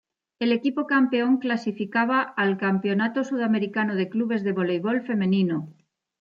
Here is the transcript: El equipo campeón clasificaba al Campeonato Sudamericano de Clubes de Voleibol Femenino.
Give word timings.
El 0.39 0.51
equipo 0.51 0.87
campeón 0.87 1.37
clasificaba 1.37 2.21
al 2.23 2.57
Campeonato 2.57 3.23
Sudamericano 3.23 3.93
de 3.93 4.09
Clubes 4.09 4.43
de 4.43 4.51
Voleibol 4.51 5.03
Femenino. 5.03 5.75